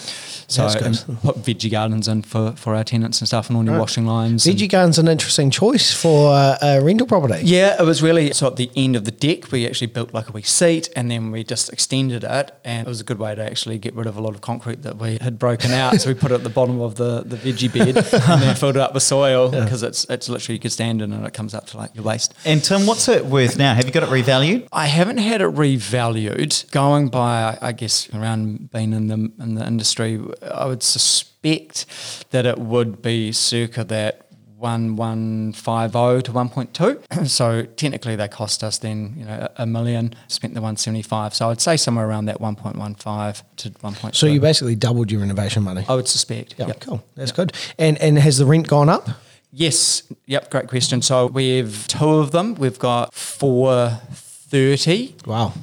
So 0.49 0.63
That's 0.63 0.75
good. 0.75 1.09
and 1.09 1.21
put 1.23 1.37
veggie 1.43 1.71
gardens 1.71 2.09
in 2.09 2.23
for, 2.23 2.53
for 2.53 2.75
our 2.75 2.85
tenants 2.85 3.21
and 3.21 3.29
stuff, 3.29 3.49
and 3.49 3.57
all 3.57 3.63
new 3.63 3.79
washing 3.79 4.07
lines. 4.07 4.45
Veggie 4.45 4.69
Garden's 4.71 4.99
an 4.99 5.09
interesting 5.09 5.51
choice 5.51 5.93
for 5.93 6.33
uh, 6.33 6.57
a 6.63 6.81
rental 6.81 7.07
property. 7.07 7.41
yeah, 7.45 7.81
it 7.81 7.85
was 7.85 8.03
really 8.03 8.33
so 8.33 8.47
at 8.47 8.57
the 8.57 8.71
end 8.77 8.97
of 8.97 9.05
the 9.05 9.11
deck 9.11 9.51
we 9.53 9.67
actually 9.67 9.87
built 9.89 10.13
like 10.15 10.29
a 10.29 10.33
wee 10.33 10.43
seat 10.43 10.89
and 10.97 11.11
then 11.11 11.31
we 11.31 11.45
just 11.45 11.73
extended 11.73 12.25
it 12.25 12.51
and 12.65 12.87
it 12.87 12.89
was 12.89 13.01
a 13.01 13.05
good 13.05 13.19
way 13.19 13.35
to 13.35 13.43
actually 13.43 13.79
get 13.79 13.95
rid 13.95 14.07
of 14.07 14.17
a 14.17 14.21
lot 14.21 14.35
of 14.35 14.41
concrete 14.41 14.83
that 14.83 14.97
we 14.97 15.19
had 15.21 15.39
broken 15.39 15.71
out. 15.73 16.01
so 16.01 16.09
we 16.09 16.15
put 16.15 16.31
it 16.31 16.35
at 16.35 16.43
the 16.43 16.49
bottom 16.51 16.81
of 16.81 16.95
the, 16.97 17.23
the 17.25 17.37
veggie 17.37 17.73
bed 17.73 17.97
and 17.97 18.43
then 18.43 18.55
filled 18.57 18.77
it 18.77 18.81
up 18.83 18.95
with 18.95 19.03
soil 19.03 19.51
because 19.51 19.83
it's 19.83 20.05
it's 20.11 20.29
literally 20.37 20.55
you 20.57 20.61
could 20.61 20.73
stand 20.73 21.01
in 21.03 21.13
and 21.13 21.27
it 21.27 21.33
comes 21.33 21.55
up 21.55 21.67
to 21.69 21.77
like 21.77 21.95
your 21.95 22.05
waist. 22.05 22.35
And 22.45 22.63
Tim, 22.63 22.87
what's 22.87 23.09
it 23.09 23.25
worth 23.27 23.57
now? 23.59 23.75
Have 23.75 23.87
you 23.87 23.91
got 23.93 24.03
it 24.03 24.09
revalued? 24.11 24.69
I 24.73 24.87
haven't 24.87 25.19
had 25.19 25.41
it 25.41 25.49
revalued. 25.55 26.71
Going 26.71 27.09
by, 27.09 27.57
I 27.61 27.73
guess, 27.73 28.13
around 28.15 28.71
being 28.71 28.93
in 28.93 29.07
the 29.09 29.33
in 29.43 29.55
the 29.55 29.67
industry, 29.67 30.21
I 30.43 30.67
would 30.67 30.83
suspect 30.83 31.87
that 32.31 32.47
it 32.47 32.59
would 32.59 33.03
be 33.03 33.33
circa 33.33 33.85
that 33.85 34.23
one 34.59 34.97
one 34.97 35.53
five 35.53 35.93
zero 35.93 36.21
to 36.23 36.33
one 36.33 36.49
point 36.49 36.73
two. 36.75 37.01
So 37.27 37.65
technically, 37.65 38.17
they 38.17 38.29
cost 38.29 38.65
us 38.65 38.79
then 38.79 39.15
you 39.19 39.25
know 39.25 39.49
a 39.57 39.63
a 39.63 39.67
million. 39.67 40.15
Spent 40.29 40.55
the 40.55 40.63
one 40.63 40.77
seventy 40.77 41.03
five. 41.03 41.35
So 41.35 41.51
I'd 41.51 41.61
say 41.61 41.77
somewhere 41.77 42.09
around 42.09 42.25
that 42.27 42.41
one 42.41 42.57
point 42.57 42.77
one 42.77 42.95
five 42.95 43.43
to 43.57 43.71
one 43.81 43.95
point 43.95 44.15
two. 44.15 44.19
So 44.19 44.27
you 44.27 44.41
basically 44.41 44.75
doubled 44.75 45.11
your 45.13 45.21
renovation 45.21 45.63
money. 45.63 45.85
I 45.89 45.95
would 45.95 46.09
suspect. 46.09 46.55
Yeah, 46.59 46.69
Yep. 46.69 46.81
cool. 46.81 47.05
That's 47.17 47.33
good. 47.33 47.53
And 47.79 47.99
and 47.99 48.19
has 48.19 48.39
the 48.39 48.47
rent 48.47 48.67
gone 48.69 48.89
up? 48.89 49.09
Yes. 49.59 50.03
Yep. 50.27 50.51
Great 50.51 50.69
question. 50.69 51.01
So 51.01 51.29
we 51.29 51.57
have 51.57 51.87
two 51.89 52.11
of 52.11 52.31
them. 52.31 52.57
We've 52.57 52.79
got 52.79 53.15
four 53.15 53.89
thirty. 54.13 55.15
Wow, 55.25 55.55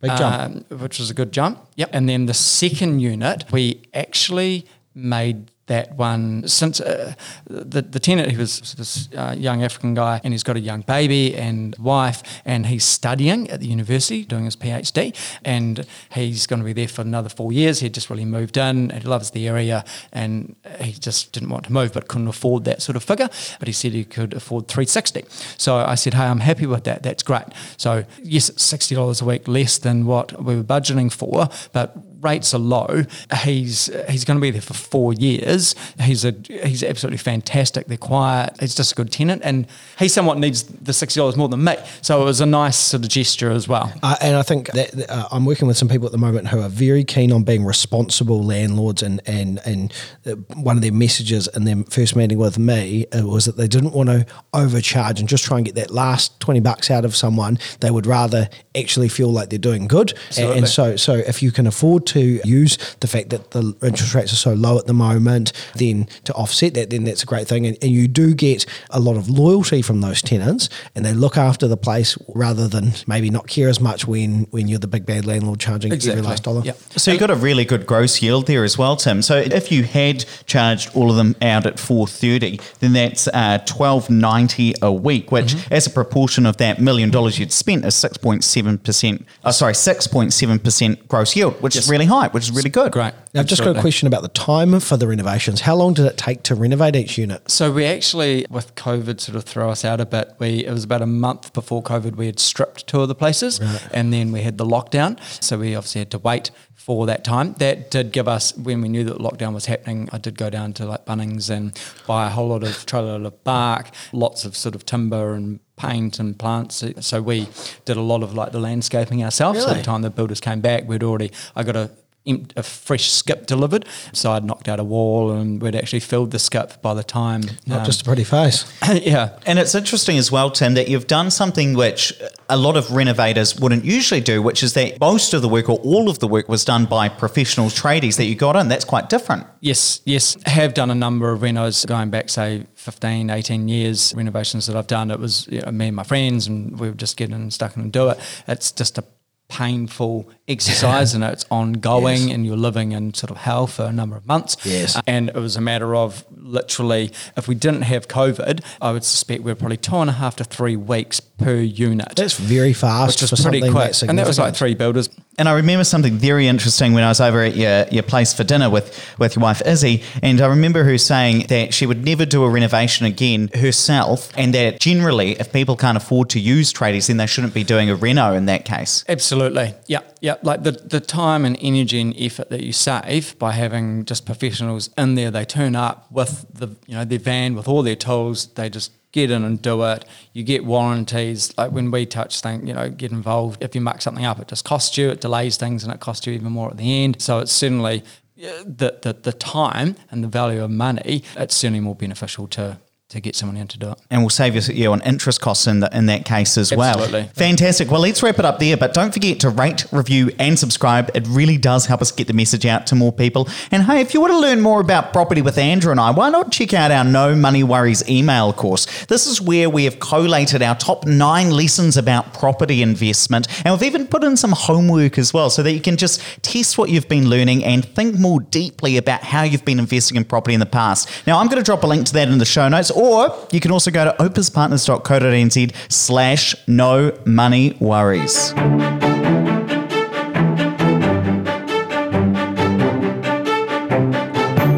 big 0.00 0.16
jump. 0.16 0.66
um, 0.70 0.78
which 0.78 0.98
was 0.98 1.10
a 1.10 1.14
good 1.14 1.32
jump. 1.32 1.58
Yep. 1.76 1.90
And 1.92 2.08
then 2.08 2.24
the 2.24 2.32
second 2.34 3.00
unit, 3.00 3.44
we 3.52 3.82
actually 3.92 4.64
made 4.94 5.50
that 5.66 5.94
one 5.96 6.46
since 6.48 6.80
uh, 6.80 7.14
the 7.46 7.82
the 7.82 8.00
tenant 8.00 8.30
he 8.30 8.36
was 8.36 8.74
this 8.74 9.08
uh, 9.16 9.34
young 9.36 9.62
African 9.62 9.94
guy 9.94 10.20
and 10.24 10.34
he's 10.34 10.42
got 10.42 10.56
a 10.56 10.60
young 10.60 10.82
baby 10.82 11.34
and 11.36 11.76
wife 11.78 12.22
and 12.44 12.66
he's 12.66 12.84
studying 12.84 13.48
at 13.50 13.60
the 13.60 13.66
university 13.66 14.24
doing 14.24 14.44
his 14.44 14.56
PhD 14.56 15.14
and 15.44 15.86
he's 16.12 16.46
going 16.46 16.60
to 16.60 16.64
be 16.64 16.72
there 16.72 16.88
for 16.88 17.02
another 17.02 17.28
four 17.28 17.52
years. 17.52 17.80
He 17.80 17.88
just 17.88 18.10
really 18.10 18.24
moved 18.24 18.56
in. 18.56 18.90
He 18.90 19.00
loves 19.00 19.30
the 19.30 19.48
area 19.48 19.84
and 20.12 20.56
he 20.80 20.92
just 20.92 21.32
didn't 21.32 21.50
want 21.50 21.64
to 21.66 21.72
move 21.72 21.92
but 21.92 22.08
couldn't 22.08 22.28
afford 22.28 22.64
that 22.64 22.82
sort 22.82 22.96
of 22.96 23.02
figure. 23.02 23.28
But 23.58 23.68
he 23.68 23.72
said 23.72 23.92
he 23.92 24.04
could 24.04 24.34
afford 24.34 24.68
360. 24.68 25.24
So 25.58 25.76
I 25.76 25.94
said, 25.94 26.14
hey, 26.14 26.24
I'm 26.24 26.40
happy 26.40 26.66
with 26.66 26.84
that. 26.84 27.02
That's 27.02 27.22
great. 27.22 27.44
So 27.76 28.04
yes, 28.22 28.48
it's 28.48 28.62
sixty 28.62 28.94
dollars 28.94 29.20
a 29.20 29.24
week 29.24 29.46
less 29.46 29.78
than 29.78 30.06
what 30.06 30.42
we 30.42 30.56
were 30.56 30.62
budgeting 30.62 31.12
for, 31.12 31.48
but 31.72 31.96
rates 32.22 32.54
are 32.54 32.58
low. 32.58 33.02
He's 33.42 33.90
he's 34.08 34.24
going 34.24 34.38
to 34.38 34.40
be 34.40 34.50
there 34.50 34.62
for 34.62 34.74
four 34.74 35.12
years. 35.12 35.74
He's 36.00 36.24
a 36.24 36.34
he's 36.48 36.82
absolutely 36.82 37.18
fantastic. 37.18 37.86
They're 37.86 37.96
quiet. 37.96 38.56
He's 38.60 38.74
just 38.74 38.92
a 38.92 38.94
good 38.94 39.12
tenant, 39.12 39.42
and 39.44 39.66
he 39.98 40.08
somewhat 40.08 40.38
needs 40.38 40.62
the 40.62 40.92
sixty 40.92 41.18
dollars 41.20 41.36
more 41.36 41.48
than 41.48 41.64
me. 41.64 41.76
So 42.00 42.22
it 42.22 42.24
was 42.24 42.40
a 42.40 42.46
nice 42.46 42.76
sort 42.76 43.02
of 43.02 43.08
gesture 43.08 43.50
as 43.50 43.68
well. 43.68 43.92
Uh, 44.02 44.16
and 44.20 44.36
I 44.36 44.42
think 44.42 44.70
that 44.72 45.10
uh, 45.10 45.28
I'm 45.30 45.44
working 45.44 45.68
with 45.68 45.76
some 45.76 45.88
people 45.88 46.06
at 46.06 46.12
the 46.12 46.18
moment 46.18 46.48
who 46.48 46.60
are 46.60 46.68
very 46.68 47.04
keen 47.04 47.32
on 47.32 47.42
being 47.42 47.64
responsible 47.64 48.42
landlords, 48.42 49.02
and 49.02 49.20
and 49.26 49.60
and 49.64 49.92
uh, 50.26 50.36
one 50.54 50.76
of 50.76 50.82
their 50.82 50.92
messages 50.92 51.48
in 51.48 51.64
their 51.64 51.82
first 51.90 52.16
meeting 52.16 52.38
with 52.38 52.58
me 52.58 53.06
uh, 53.08 53.26
was 53.26 53.44
that 53.46 53.56
they 53.56 53.68
didn't 53.68 53.92
want 53.92 54.08
to 54.08 54.26
overcharge 54.52 55.20
and 55.20 55.28
just 55.28 55.44
try 55.44 55.56
and 55.56 55.66
get 55.66 55.74
that 55.74 55.90
last 55.90 56.38
twenty 56.40 56.60
bucks 56.60 56.90
out 56.90 57.04
of 57.04 57.16
someone. 57.16 57.58
They 57.80 57.90
would 57.90 58.06
rather 58.06 58.48
actually 58.76 59.08
feel 59.08 59.28
like 59.28 59.50
they're 59.50 59.58
doing 59.58 59.88
good, 59.88 60.14
and, 60.38 60.50
and 60.50 60.68
so 60.68 60.96
so 60.96 61.14
if 61.14 61.42
you 61.42 61.50
can 61.50 61.66
afford 61.66 62.06
to 62.06 62.11
use 62.20 62.76
the 63.00 63.06
fact 63.06 63.30
that 63.30 63.50
the 63.52 63.74
interest 63.82 64.14
rates 64.14 64.32
are 64.32 64.36
so 64.36 64.54
low 64.54 64.78
at 64.78 64.86
the 64.86 64.94
moment, 64.94 65.52
then 65.74 66.06
to 66.24 66.32
offset 66.34 66.74
that, 66.74 66.90
then 66.90 67.04
that's 67.04 67.22
a 67.22 67.26
great 67.26 67.48
thing, 67.48 67.66
and, 67.66 67.76
and 67.82 67.92
you 67.92 68.08
do 68.08 68.34
get 68.34 68.66
a 68.90 69.00
lot 69.00 69.16
of 69.16 69.28
loyalty 69.28 69.82
from 69.82 70.00
those 70.00 70.22
tenants, 70.22 70.68
and 70.94 71.04
they 71.04 71.12
look 71.12 71.36
after 71.36 71.68
the 71.68 71.76
place 71.76 72.16
rather 72.28 72.68
than 72.68 72.92
maybe 73.06 73.30
not 73.30 73.46
care 73.46 73.68
as 73.68 73.80
much 73.80 74.06
when 74.06 74.46
when 74.50 74.68
you're 74.68 74.78
the 74.78 74.86
big 74.86 75.06
bad 75.06 75.24
landlord 75.24 75.60
charging 75.60 75.92
every 75.92 76.20
last 76.20 76.42
dollar. 76.44 76.62
Yep. 76.62 76.78
So 76.96 77.12
you 77.12 77.18
got 77.18 77.30
a 77.30 77.36
really 77.36 77.64
good 77.64 77.86
gross 77.86 78.22
yield 78.22 78.46
there 78.46 78.64
as 78.64 78.76
well, 78.76 78.96
Tim. 78.96 79.22
So 79.22 79.36
if 79.36 79.70
you 79.70 79.84
had 79.84 80.24
charged 80.46 80.94
all 80.94 81.10
of 81.10 81.16
them 81.16 81.34
out 81.42 81.66
at 81.66 81.78
four 81.78 82.06
thirty, 82.06 82.60
then 82.80 82.92
that's 82.92 83.28
uh, 83.28 83.58
twelve 83.66 84.10
ninety 84.10 84.74
a 84.82 84.92
week, 84.92 85.32
which, 85.32 85.54
as 85.70 85.86
a 85.86 85.90
proportion 85.90 86.46
of 86.46 86.56
that 86.58 86.80
million 86.80 87.10
dollars 87.10 87.38
you'd 87.38 87.52
spent, 87.52 87.84
is 87.84 87.94
six 87.94 88.16
point 88.16 88.44
seven 88.44 88.78
percent. 88.78 89.24
Uh, 89.44 89.52
sorry, 89.52 89.74
six 89.74 90.06
point 90.06 90.32
seven 90.32 90.58
percent 90.58 91.08
gross 91.08 91.36
yield, 91.36 91.60
which 91.62 91.76
is 91.76 91.88
really 91.88 92.01
really 92.08 92.20
high, 92.20 92.28
which 92.28 92.44
is 92.44 92.50
really 92.52 92.70
good. 92.70 92.92
Great. 92.92 93.14
Now, 93.34 93.40
I've 93.40 93.46
just 93.46 93.62
got 93.62 93.76
a 93.76 93.80
question 93.80 94.06
about 94.06 94.22
the 94.22 94.28
time 94.28 94.78
for 94.80 94.96
the 94.96 95.06
renovations. 95.06 95.62
How 95.62 95.74
long 95.74 95.94
did 95.94 96.06
it 96.06 96.16
take 96.16 96.42
to 96.44 96.54
renovate 96.54 96.96
each 96.96 97.18
unit? 97.18 97.50
So 97.50 97.72
we 97.72 97.84
actually, 97.84 98.46
with 98.50 98.74
COVID, 98.74 99.20
sort 99.20 99.36
of 99.36 99.44
throw 99.44 99.70
us 99.70 99.84
out 99.84 100.00
a 100.00 100.06
bit. 100.06 100.34
We 100.38 100.66
it 100.66 100.70
was 100.70 100.84
about 100.84 101.02
a 101.02 101.06
month 101.06 101.52
before 101.52 101.82
COVID, 101.82 102.16
we 102.16 102.26
had 102.26 102.38
stripped 102.38 102.86
two 102.86 103.00
of 103.00 103.08
the 103.08 103.14
places, 103.14 103.60
and 103.92 104.12
then 104.12 104.32
we 104.32 104.42
had 104.42 104.58
the 104.58 104.66
lockdown. 104.66 105.18
So 105.42 105.58
we 105.58 105.74
obviously 105.74 106.00
had 106.00 106.10
to 106.12 106.18
wait 106.18 106.50
for 106.74 107.06
that 107.06 107.24
time. 107.24 107.54
That 107.54 107.90
did 107.90 108.12
give 108.12 108.26
us 108.26 108.56
when 108.56 108.80
we 108.80 108.88
knew 108.88 109.04
that 109.04 109.18
lockdown 109.18 109.54
was 109.54 109.66
happening. 109.66 110.08
I 110.12 110.18
did 110.18 110.36
go 110.36 110.50
down 110.50 110.72
to 110.74 110.84
like 110.84 111.06
Bunnings 111.06 111.48
and 111.48 111.78
buy 112.06 112.26
a 112.26 112.30
whole 112.30 112.48
lot 112.48 112.64
of 112.64 112.84
trailer 112.86 113.18
load 113.18 113.26
of 113.26 113.44
bark, 113.44 113.90
lots 114.12 114.44
of 114.44 114.56
sort 114.56 114.74
of 114.74 114.84
timber 114.84 115.34
and 115.34 115.60
paint 115.86 116.18
and 116.20 116.38
plants. 116.38 116.84
So 117.00 117.16
we 117.22 117.48
did 117.84 117.96
a 117.96 118.00
lot 118.12 118.22
of 118.22 118.34
like 118.34 118.52
the 118.52 118.60
landscaping 118.60 119.22
ourselves. 119.24 119.60
So 119.60 119.66
Really? 119.66 119.78
the 119.80 119.84
time 119.84 120.02
the 120.02 120.10
builders 120.10 120.40
came 120.40 120.60
back, 120.60 120.80
we'd 120.88 121.02
already 121.02 121.30
I 121.56 121.62
got 121.64 121.76
a 121.76 121.90
a 122.26 122.62
fresh 122.62 123.10
skip 123.10 123.46
delivered. 123.46 123.84
So 124.12 124.32
I'd 124.32 124.44
knocked 124.44 124.68
out 124.68 124.78
a 124.78 124.84
wall 124.84 125.32
and 125.32 125.60
we'd 125.60 125.74
actually 125.74 126.00
filled 126.00 126.30
the 126.30 126.38
skip 126.38 126.80
by 126.80 126.94
the 126.94 127.02
time. 127.02 127.42
Not 127.66 127.80
um, 127.80 127.84
just 127.84 128.02
a 128.02 128.04
pretty 128.04 128.24
face. 128.24 128.72
yeah. 128.92 129.38
And 129.44 129.58
it's 129.58 129.74
interesting 129.74 130.18
as 130.18 130.30
well, 130.30 130.50
Tim, 130.50 130.74
that 130.74 130.88
you've 130.88 131.06
done 131.06 131.30
something 131.30 131.74
which 131.74 132.12
a 132.48 132.56
lot 132.56 132.76
of 132.76 132.90
renovators 132.92 133.58
wouldn't 133.58 133.84
usually 133.84 134.20
do, 134.20 134.40
which 134.40 134.62
is 134.62 134.74
that 134.74 135.00
most 135.00 135.34
of 135.34 135.42
the 135.42 135.48
work 135.48 135.68
or 135.68 135.78
all 135.78 136.08
of 136.08 136.20
the 136.20 136.28
work 136.28 136.48
was 136.48 136.64
done 136.64 136.84
by 136.84 137.08
professional 137.08 137.66
tradies 137.66 138.16
that 138.16 138.24
you 138.24 138.36
got 138.36 138.54
in. 138.56 138.68
That's 138.68 138.84
quite 138.84 139.08
different. 139.08 139.46
Yes, 139.60 140.00
yes. 140.04 140.36
Have 140.46 140.74
done 140.74 140.90
a 140.90 140.94
number 140.94 141.32
of 141.32 141.40
renos 141.40 141.86
going 141.86 142.10
back, 142.10 142.28
say, 142.28 142.66
15, 142.74 143.30
18 143.30 143.68
years, 143.68 144.14
renovations 144.14 144.66
that 144.66 144.76
I've 144.76 144.86
done. 144.86 145.10
It 145.10 145.18
was 145.18 145.48
you 145.48 145.60
know, 145.60 145.72
me 145.72 145.88
and 145.88 145.96
my 145.96 146.04
friends, 146.04 146.46
and 146.46 146.78
we 146.78 146.88
were 146.88 146.94
just 146.94 147.16
getting 147.16 147.50
stuck 147.50 147.76
in 147.76 147.82
and 147.82 147.92
do 147.92 148.08
it. 148.10 148.18
It's 148.46 148.70
just 148.70 148.98
a 148.98 149.04
painful 149.52 150.28
exercise 150.48 151.14
and 151.14 151.22
it's 151.22 151.44
ongoing 151.50 152.22
Yes. 152.28 152.34
and 152.34 152.46
you're 152.46 152.56
living 152.56 152.92
in 152.92 153.12
sort 153.12 153.30
of 153.30 153.36
hell 153.36 153.66
for 153.66 153.84
a 153.84 153.92
number 153.92 154.16
of 154.16 154.26
months. 154.26 154.56
Yes. 154.64 154.98
And 155.06 155.28
it 155.28 155.34
was 155.34 155.56
a 155.56 155.60
matter 155.60 155.94
of 155.94 156.24
literally, 156.36 157.12
if 157.36 157.48
we 157.48 157.54
didn't 157.54 157.82
have 157.82 158.08
COVID, 158.08 158.64
I 158.80 158.92
would 158.92 159.04
suspect 159.04 159.42
we 159.42 159.52
are 159.52 159.54
probably 159.54 159.76
two 159.76 159.96
and 159.96 160.08
a 160.10 160.14
half 160.14 160.36
to 160.36 160.44
three 160.44 160.76
weeks 160.76 161.20
per 161.42 161.56
unit. 161.56 162.14
That's 162.16 162.38
very 162.38 162.72
fast 162.72 163.20
which 163.20 163.22
is 163.22 163.30
pretty 163.30 163.60
something 163.60 163.72
quick. 163.72 163.84
that's 163.84 164.02
And 164.02 164.18
that 164.18 164.26
was 164.26 164.38
like 164.38 164.54
three 164.54 164.74
builders. 164.74 165.08
And 165.38 165.48
I 165.48 165.54
remember 165.54 165.84
something 165.84 166.14
very 166.14 166.46
interesting 166.46 166.92
when 166.92 167.04
I 167.04 167.08
was 167.08 167.20
over 167.20 167.42
at 167.42 167.56
your, 167.56 167.86
your 167.90 168.02
place 168.02 168.34
for 168.34 168.44
dinner 168.44 168.68
with, 168.68 169.16
with 169.18 169.36
your 169.36 169.42
wife 169.42 169.62
Izzy. 169.64 170.02
And 170.22 170.40
I 170.40 170.46
remember 170.46 170.84
her 170.84 170.98
saying 170.98 171.46
that 171.48 171.72
she 171.72 171.86
would 171.86 172.04
never 172.04 172.26
do 172.26 172.44
a 172.44 172.50
renovation 172.50 173.06
again 173.06 173.48
herself. 173.54 174.30
And 174.36 174.54
that 174.54 174.80
generally, 174.80 175.32
if 175.32 175.52
people 175.52 175.76
can't 175.76 175.96
afford 175.96 176.30
to 176.30 176.40
use 176.40 176.72
tradies, 176.72 177.08
then 177.08 177.16
they 177.16 177.26
shouldn't 177.26 177.54
be 177.54 177.64
doing 177.64 177.88
a 177.88 177.96
reno 177.96 178.34
in 178.34 178.46
that 178.46 178.64
case. 178.64 179.04
Absolutely. 179.08 179.74
Yeah. 179.86 180.00
Yeah. 180.20 180.36
Like 180.42 180.62
the, 180.62 180.72
the 180.72 181.00
time 181.00 181.44
and 181.44 181.56
energy 181.60 182.00
and 182.00 182.14
effort 182.18 182.50
that 182.50 182.62
you 182.62 182.72
save 182.72 183.38
by 183.38 183.52
having 183.52 184.04
just 184.04 184.26
professionals 184.26 184.90
in 184.98 185.14
there, 185.14 185.30
they 185.30 185.44
turn 185.44 185.76
up 185.76 186.10
with 186.12 186.46
the, 186.52 186.68
you 186.86 186.94
know, 186.94 187.04
their 187.04 187.18
van 187.18 187.54
with 187.54 187.68
all 187.68 187.82
their 187.82 187.96
tools, 187.96 188.46
they 188.54 188.68
just 188.68 188.92
get 189.12 189.30
in 189.30 189.44
and 189.44 189.62
do 189.62 189.82
it. 189.84 190.04
You 190.32 190.42
get 190.42 190.64
warranties. 190.64 191.56
Like 191.56 191.70
when 191.70 191.90
we 191.90 192.06
touch 192.06 192.40
things, 192.40 192.66
you 192.66 192.74
know, 192.74 192.90
get 192.90 193.12
involved. 193.12 193.62
If 193.62 193.74
you 193.74 193.80
muck 193.80 194.02
something 194.02 194.24
up, 194.24 194.40
it 194.40 194.48
just 194.48 194.64
costs 194.64 194.98
you, 194.98 195.10
it 195.10 195.20
delays 195.20 195.56
things 195.56 195.84
and 195.84 195.92
it 195.92 196.00
costs 196.00 196.26
you 196.26 196.32
even 196.32 196.52
more 196.52 196.70
at 196.70 196.78
the 196.78 197.04
end. 197.04 197.22
So 197.22 197.38
it's 197.38 197.52
certainly 197.52 198.02
uh, 198.42 198.48
the, 198.64 198.98
the, 199.02 199.12
the 199.12 199.32
time 199.32 199.96
and 200.10 200.24
the 200.24 200.28
value 200.28 200.64
of 200.64 200.70
money, 200.70 201.22
it's 201.36 201.56
certainly 201.56 201.80
more 201.80 201.94
beneficial 201.94 202.48
to, 202.48 202.78
to 203.12 203.20
get 203.20 203.36
someone 203.36 203.56
in 203.56 203.68
to 203.68 203.78
do 203.78 203.92
it. 203.92 203.98
And 204.10 204.22
we'll 204.22 204.30
save 204.30 204.54
you, 204.54 204.74
you 204.74 204.92
on 204.92 205.02
interest 205.02 205.40
costs 205.40 205.66
in, 205.66 205.80
the, 205.80 205.96
in 205.96 206.06
that 206.06 206.24
case 206.24 206.56
as 206.56 206.74
well. 206.74 206.98
Absolutely. 206.98 207.30
Fantastic. 207.34 207.90
Well, 207.90 208.00
let's 208.00 208.22
wrap 208.22 208.38
it 208.38 208.44
up 208.44 208.58
there. 208.58 208.76
But 208.76 208.94
don't 208.94 209.12
forget 209.12 209.40
to 209.40 209.50
rate, 209.50 209.84
review, 209.92 210.30
and 210.38 210.58
subscribe. 210.58 211.10
It 211.14 211.26
really 211.28 211.58
does 211.58 211.86
help 211.86 212.00
us 212.00 212.10
get 212.10 212.26
the 212.26 212.32
message 212.32 212.66
out 212.66 212.86
to 212.88 212.94
more 212.94 213.12
people. 213.12 213.48
And 213.70 213.82
hey, 213.84 214.00
if 214.00 214.14
you 214.14 214.20
want 214.20 214.32
to 214.32 214.38
learn 214.38 214.60
more 214.60 214.80
about 214.80 215.12
property 215.12 215.42
with 215.42 215.58
Andrew 215.58 215.90
and 215.90 216.00
I, 216.00 216.10
why 216.10 216.30
not 216.30 216.50
check 216.50 216.72
out 216.72 216.90
our 216.90 217.04
No 217.04 217.34
Money 217.34 217.62
Worries 217.62 218.08
email 218.08 218.52
course? 218.52 219.04
This 219.06 219.26
is 219.26 219.40
where 219.40 219.68
we 219.68 219.84
have 219.84 220.00
collated 220.00 220.62
our 220.62 220.74
top 220.74 221.06
nine 221.06 221.50
lessons 221.50 221.96
about 221.96 222.32
property 222.32 222.82
investment. 222.82 223.46
And 223.64 223.74
we've 223.74 223.82
even 223.82 224.06
put 224.06 224.24
in 224.24 224.36
some 224.36 224.52
homework 224.52 225.18
as 225.18 225.34
well 225.34 225.50
so 225.50 225.62
that 225.62 225.72
you 225.72 225.80
can 225.80 225.98
just 225.98 226.20
test 226.42 226.78
what 226.78 226.88
you've 226.88 227.08
been 227.08 227.28
learning 227.28 227.64
and 227.64 227.84
think 227.84 228.18
more 228.18 228.40
deeply 228.40 228.96
about 228.96 229.22
how 229.22 229.42
you've 229.42 229.64
been 229.64 229.78
investing 229.78 230.16
in 230.16 230.24
property 230.24 230.54
in 230.54 230.60
the 230.60 230.66
past. 230.66 231.08
Now, 231.26 231.38
I'm 231.38 231.48
going 231.48 231.62
to 231.62 231.64
drop 231.64 231.82
a 231.82 231.86
link 231.86 232.06
to 232.06 232.12
that 232.14 232.28
in 232.28 232.38
the 232.38 232.44
show 232.44 232.68
notes, 232.68 232.90
or 233.02 233.36
you 233.50 233.58
can 233.58 233.72
also 233.72 233.90
go 233.90 234.04
to 234.04 234.12
opespartners.co.nz 234.22 235.74
slash 235.90 236.54
no 236.68 237.12
money 237.24 237.76
worries. 237.80 238.52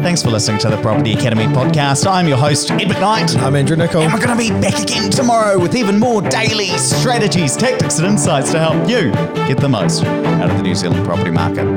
Thanks 0.01 0.23
for 0.23 0.31
listening 0.31 0.59
to 0.59 0.69
the 0.69 0.81
Property 0.81 1.13
Academy 1.13 1.45
podcast. 1.45 2.09
I'm 2.09 2.27
your 2.27 2.37
host, 2.37 2.71
Ed 2.71 2.87
McKnight. 2.87 3.37
I'm 3.41 3.55
Andrew 3.55 3.75
Nicol. 3.75 4.01
And 4.01 4.13
we're 4.13 4.25
going 4.25 4.37
to 4.37 4.43
be 4.43 4.49
back 4.61 4.81
again 4.81 5.11
tomorrow 5.11 5.59
with 5.59 5.75
even 5.75 5.99
more 5.99 6.21
daily 6.21 6.69
strategies, 6.77 7.55
tactics, 7.57 7.99
and 7.99 8.07
insights 8.07 8.51
to 8.53 8.59
help 8.59 8.89
you 8.89 9.11
get 9.47 9.57
the 9.57 9.69
most 9.69 10.03
out 10.03 10.49
of 10.49 10.57
the 10.57 10.63
New 10.63 10.73
Zealand 10.73 11.05
property 11.05 11.31
market. 11.31 11.67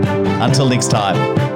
Until 0.40 0.68
next 0.68 0.90
time. 0.90 1.47